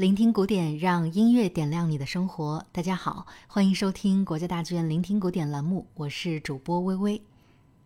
[0.00, 2.64] 聆听古典，让音乐点亮你的生活。
[2.72, 7.20] 大家好，欢迎收听国家大剧院聆听古典栏目，我是主播微微。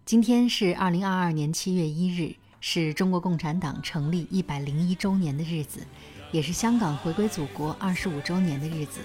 [0.07, 5.81] 今天是二零二二年七月一日，是中国共产党成立一百零一周年的日子，
[6.31, 9.01] 也是香港回归祖国二十五周年的日子。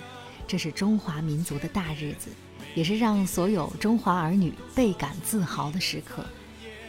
[0.46, 2.30] 这是中华民族的大日子，
[2.76, 6.24] 也是让所有中华儿女倍感自豪的时刻。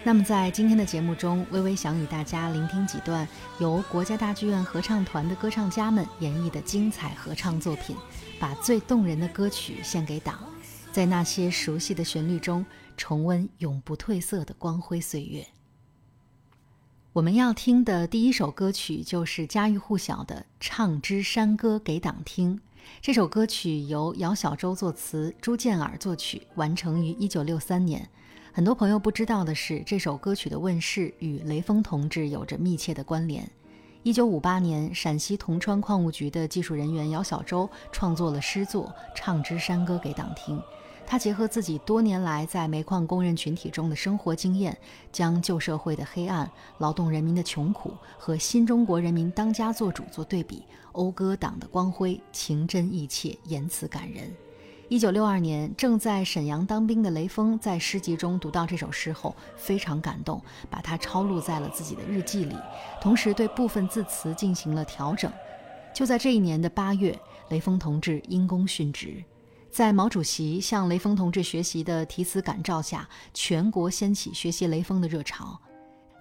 [0.03, 3.29] 那么，在今天的节目中，微微想与大家聆听几段
[3.59, 7.95] 由国家大剧院合唱团的歌唱家们演绎的精彩合唱作品，
[8.39, 10.39] 把最动人的歌曲献给党，
[10.91, 12.65] 在那些熟悉的旋律中
[12.97, 15.47] 重温永不褪色的光辉岁月。
[17.13, 22.57] 我们要听的第一首歌曲就是家喻户晓的《唱支山歌给党听》。
[23.03, 28.09] 这首歌曲由姚小舟作词，朱建尔作曲，完成于一九六三年。
[28.53, 33.49] 很多朋友不知道的是，这首歌曲的问世与雷锋同志有着密切的关联。
[34.03, 40.59] 一九五八年，陕西铜川矿务局的技术人员姚小舟创作了诗作《唱支山歌给党听》。
[41.07, 44.77] 他结合自己多年来在煤矿工人群体中的生活经验，
[45.13, 54.29] 将旧社会的黑暗、劳动人民的穷苦和新中国人民当家作主做对比，讴歌党的光辉，情真意切，言辞感人。
[54.91, 62.57] 一九六二年，正在沈阳当兵的雷锋在诗集中读到这首诗后，非常感动，把它抄录在了自己的日记里，
[63.01, 65.33] 同时对部分字词进行了调整。
[65.95, 67.17] 就在这一年的八月，
[67.51, 69.23] 雷锋同志因公殉职，
[69.71, 75.57] 在毛主席向雷锋同志学习的题词感召下，全国掀起学习雷锋的热潮。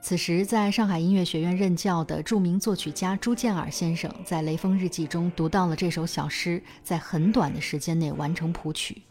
[0.02, 9.02] 此时，在上海音乐学院任教的著名作曲家朱建尔先生，在雷锋日记中读到了这首小诗，在很短的时间内完成谱曲。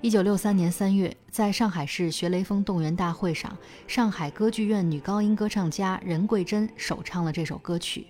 [0.00, 8.06] 一九六三年三月，在上海市学雷锋动员大会上，上海歌剧院女高音歌唱家任桂珍首唱了这首歌曲。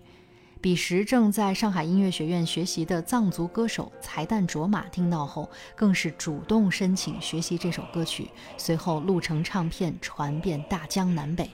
[0.60, 11.50] 彼时正在上海音乐学院学习的藏族歌手才旦卓玛听到后，更是主动申请学习这首歌曲，随后录成唱片，传遍大江南北。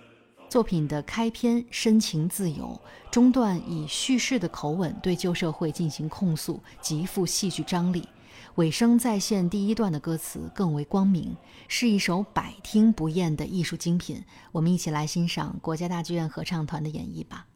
[0.49, 8.09] 作品的开篇深情自由，中段以叙事的口吻对旧社会进行控诉，极富戏剧张力。
[8.55, 11.37] 尾声再现第一段的歌词更为光明，
[11.69, 14.25] 是一首百听不厌的艺术精品。
[14.51, 17.47] 我们一起来欣赏国家大剧院合唱团的演绎吧。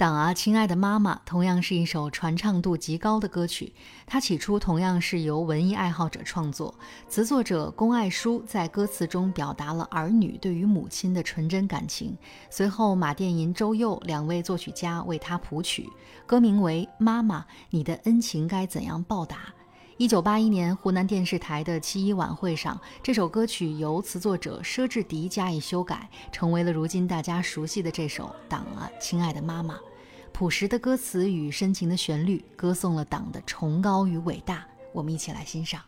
[0.00, 3.74] 党啊，亲爱的妈妈同样是一首传唱度极高的歌曲。
[4.06, 6.74] 它起初同样是由文艺爱好者创作，
[7.06, 12.16] 词作者龚爱书在歌词中表达了儿女对于母亲的纯真感情。
[12.48, 15.86] 随后，马殿银、周佑两位作曲家为他谱曲，
[16.24, 19.36] 歌名为《妈妈，你的恩情该怎样报答》。
[19.98, 29.74] 一九八一年，湖南电视台的七一晚会上，这首歌曲由词作者佘志迪加以修改，成为了如今大家熟悉的这首《党啊，亲爱的妈妈》。
[30.40, 34.66] 朴实的歌词与深情的旋律，歌颂了党的崇高与伟大。
[34.90, 35.82] 我们一起来欣赏。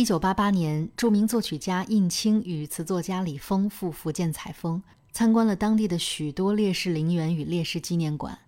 [0.00, 8.38] 一九八八年，著名作曲家应清与词作家李峰赴福建采风，参观了当地的许多烈士陵园与烈士纪念馆。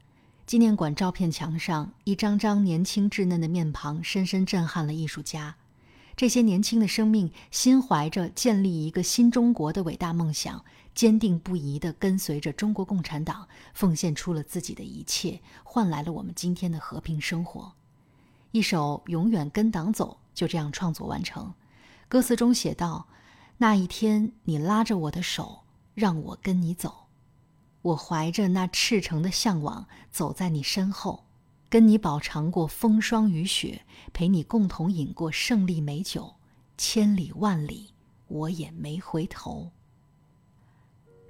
[0.46, 5.56] 纪念馆照片墙上，一张张年轻稚嫩的面庞，深深震撼了艺术家。
[6.16, 17.74] 这些年轻的生命，心怀着建立一个新中国的伟大梦想，坚定不移地跟随着中国共产党，奉献出了自己的一切，换来了我们今天的和平生活。
[18.52, 20.16] 一首《永远跟党走》。
[20.34, 21.54] 就这样创作完成，
[22.08, 23.08] 歌词中写道
[23.58, 27.06] ：“那一天，你拉着我的手，让我跟你走，
[27.82, 31.24] 我怀着那赤诚的向往，走在你身后，
[31.68, 36.34] 跟你饱尝过风霜雨雪，陪你共同饮过胜利美酒，
[36.76, 37.90] 千里万里，
[38.28, 39.70] 我也没回头。”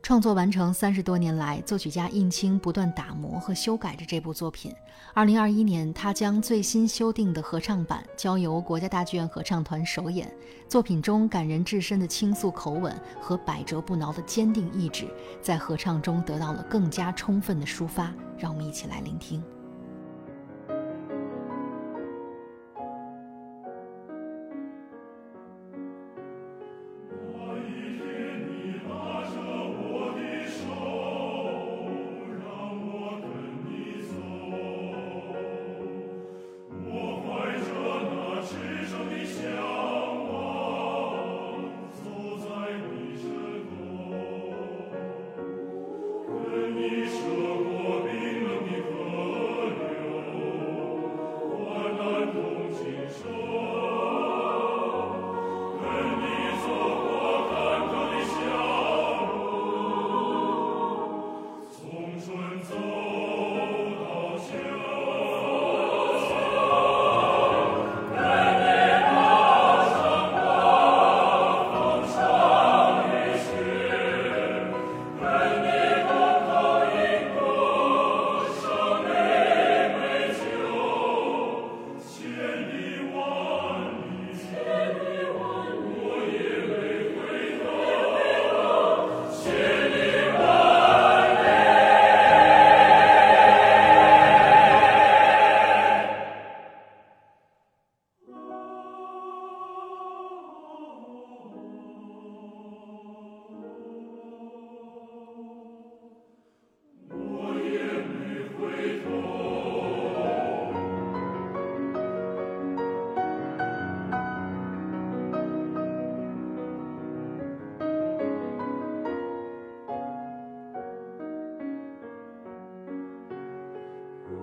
[0.03, 4.75] 创作完成三十多年来，作曲家印青不断打磨和修改着这部作品。
[5.15, 10.29] 二零二一年，他将最新修订的合唱版交由国家大剧院合唱团首演。
[10.69, 15.07] 作品中感人至深的倾诉口吻和百折不挠的坚定意志，
[15.41, 18.13] 在合唱中得到了更加充分的抒发。
[18.37, 19.41] 让我们一起来聆听。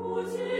[0.10, 0.59] 不知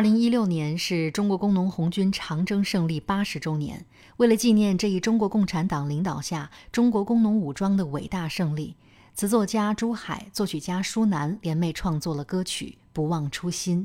[0.00, 3.84] 二零一六年是中国工农红军长征胜利八十周年。
[4.16, 8.74] 为了纪念这一中国共产党领导下中国工农武装的伟大胜利，
[9.12, 12.64] 词作家朱海、作曲家舒楠联袂创作了歌曲
[12.94, 13.82] 《不忘初心》。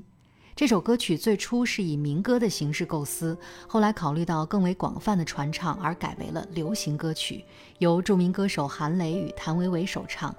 [0.55, 7.43] 这首歌曲最初是以民歌的形式构思，后来考虑到更为广泛的传唱而改为了流行歌曲，
[7.79, 10.33] 由著名歌手韩磊与谭维维首唱。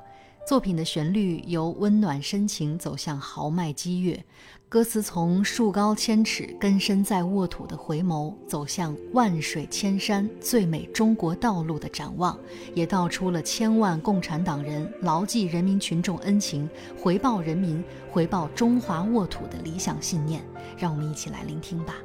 [0.46, 4.24] 作品的旋律由温暖深情走向豪迈激越。
[4.68, 12.38] 歌词从树高千尺、根深在沃土的回眸，走向万水千山、最美中国道路的展望，
[12.76, 20.44] 也道出了千万共产党人牢记人民群众恩情、回报人民、回报中华沃土的理想信念。
[20.78, 21.96] 让我们一起来聆听吧。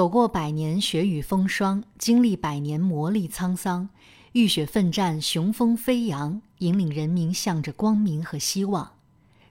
[0.00, 3.86] 走过百年雪雨风霜，经历百年磨砺沧桑，
[4.32, 8.92] 浴血奋战，雄风飞扬，引领人民向着光明和希望。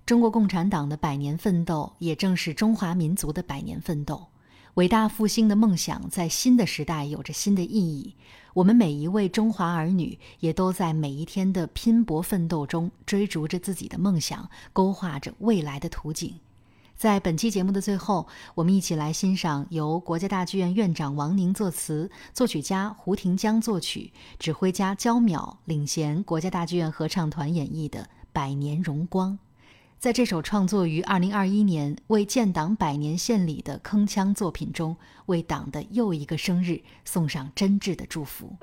[0.07, 4.25] 中国共产党的百年奋斗，也正是中华民族的百年奋斗。
[4.73, 8.15] 伟大复兴的梦想在新的时代有着新的意义。
[8.55, 16.33] 我们每一位中华儿女，也都在每一天的拼搏奋斗中，追逐着自己的梦想，勾画着未来的图景。
[16.99, 28.01] 在本期节目的最后，我们一起来欣赏由国家大剧院院长王宁作词、作曲家胡廷江作曲、指挥家焦淼领衔国家大剧院合唱团演绎的
[28.33, 29.31] 《百年荣光》。
[29.97, 38.53] 在这首创作于2021年为建党百年献礼的铿锵作品中，为党的又一个生日送上真挚的祝福。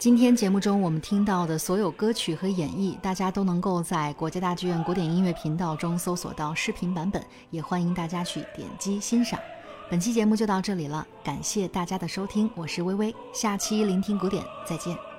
[0.00, 9.38] 今天节目中我们听到的所有歌曲和演绎，大家都能够在国家大剧院古典音乐频道中搜索到视频版本，也欢迎大家去点击欣赏。
[9.90, 15.09] 本期节目就到这里了，感谢大家的收听，我是微微，下期聆听古典再见。